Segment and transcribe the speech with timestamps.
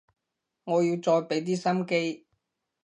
[0.63, 2.25] 我要再畀啲心機